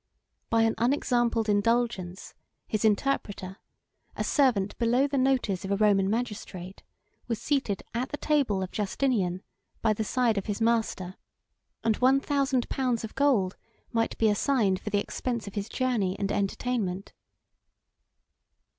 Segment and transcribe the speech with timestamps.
[0.47, 2.33] 89 By an unexampled indulgence,
[2.67, 3.57] his interpreter,
[4.15, 6.81] a servant below the notice of a Roman magistrate,
[7.27, 9.43] was seated, at the table of Justinian,
[9.83, 11.17] by the side of his master:
[11.83, 13.57] and one thousand pounds of gold
[13.91, 17.13] might be assigned for the expense of his journey and entertainment.